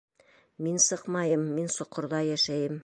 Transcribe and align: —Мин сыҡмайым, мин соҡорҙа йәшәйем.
—Мин 0.67 0.79
сыҡмайым, 0.85 1.45
мин 1.59 1.71
соҡорҙа 1.77 2.25
йәшәйем. 2.33 2.79